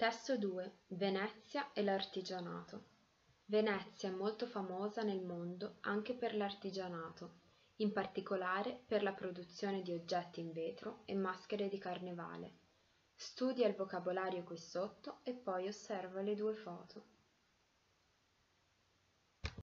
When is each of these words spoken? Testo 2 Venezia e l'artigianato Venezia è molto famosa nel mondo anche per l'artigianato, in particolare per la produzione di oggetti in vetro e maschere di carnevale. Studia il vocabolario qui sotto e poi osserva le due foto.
Testo 0.00 0.38
2 0.38 0.78
Venezia 0.86 1.74
e 1.74 1.82
l'artigianato 1.82 2.84
Venezia 3.44 4.08
è 4.08 4.12
molto 4.12 4.46
famosa 4.46 5.02
nel 5.02 5.20
mondo 5.20 5.76
anche 5.80 6.14
per 6.14 6.34
l'artigianato, 6.34 7.40
in 7.76 7.92
particolare 7.92 8.80
per 8.86 9.02
la 9.02 9.12
produzione 9.12 9.82
di 9.82 9.92
oggetti 9.92 10.40
in 10.40 10.52
vetro 10.52 11.02
e 11.04 11.14
maschere 11.14 11.68
di 11.68 11.76
carnevale. 11.76 12.52
Studia 13.14 13.68
il 13.68 13.74
vocabolario 13.74 14.42
qui 14.42 14.56
sotto 14.56 15.18
e 15.22 15.34
poi 15.34 15.68
osserva 15.68 16.22
le 16.22 16.34
due 16.34 16.54
foto. 16.54 17.04